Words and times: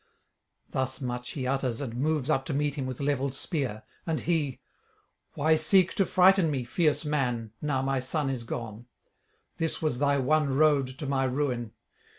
.'Thus 0.71 0.99
much 0.99 1.33
he 1.33 1.45
utters, 1.45 1.79
and 1.79 1.95
moves 1.95 2.27
up 2.31 2.43
to 2.45 2.55
meet 2.55 2.73
him 2.73 2.87
with 2.87 2.99
levelled 2.99 3.35
spear. 3.35 3.83
And 4.07 4.21
he: 4.21 4.59
'Why 5.35 5.55
seek 5.55 5.93
to 5.93 6.07
frighten 6.07 6.49
me, 6.49 6.63
fierce 6.63 7.05
man, 7.05 7.51
now 7.61 7.83
my 7.83 7.99
son 7.99 8.27
is 8.31 8.43
gone? 8.43 8.87
this 9.57 9.79
was 9.79 9.99
thy 9.99 10.17
one 10.17 10.55
road 10.57 10.87
to 10.87 11.05
my 11.05 11.25
ruin. 11.25 11.73